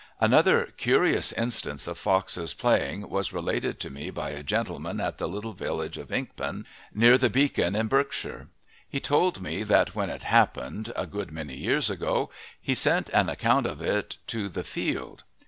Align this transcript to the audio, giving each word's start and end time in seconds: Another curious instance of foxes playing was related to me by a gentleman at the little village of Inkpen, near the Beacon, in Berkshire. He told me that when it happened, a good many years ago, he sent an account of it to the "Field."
Another 0.19 0.65
curious 0.77 1.31
instance 1.31 1.85
of 1.85 1.95
foxes 1.95 2.55
playing 2.55 3.07
was 3.07 3.31
related 3.31 3.79
to 3.81 3.91
me 3.91 4.09
by 4.09 4.31
a 4.31 4.41
gentleman 4.41 4.99
at 4.99 5.19
the 5.19 5.27
little 5.27 5.53
village 5.53 5.95
of 5.95 6.11
Inkpen, 6.11 6.65
near 6.91 7.19
the 7.19 7.29
Beacon, 7.29 7.75
in 7.75 7.85
Berkshire. 7.85 8.47
He 8.89 8.99
told 8.99 9.43
me 9.43 9.61
that 9.61 9.93
when 9.93 10.09
it 10.09 10.23
happened, 10.23 10.91
a 10.95 11.05
good 11.05 11.31
many 11.31 11.55
years 11.55 11.91
ago, 11.91 12.31
he 12.59 12.73
sent 12.73 13.09
an 13.09 13.29
account 13.29 13.67
of 13.67 13.79
it 13.79 14.17
to 14.25 14.49
the 14.49 14.63
"Field." 14.63 15.23